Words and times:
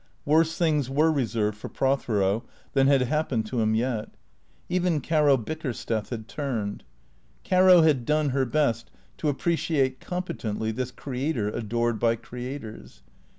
Worse 0.25 0.57
things 0.57 0.89
were 0.89 1.11
reserved 1.11 1.59
for 1.59 1.69
Prothero 1.69 2.43
than 2.73 2.87
had 2.87 3.03
happened 3.03 3.45
to 3.45 3.61
him 3.61 3.75
yet. 3.75 4.09
Even 4.67 4.99
Caro 4.99 5.37
Bickersteth 5.37 6.09
Iiad 6.09 6.25
turned. 6.25 6.83
Caro 7.47 7.83
had 7.83 8.03
done 8.03 8.29
her 8.29 8.45
best 8.45 8.89
to 9.19 9.29
appreciate 9.29 9.99
competently 9.99 10.71
this 10.71 10.89
creator 10.89 11.49
adored 11.49 11.99
by 11.99 12.15
creators. 12.15 13.03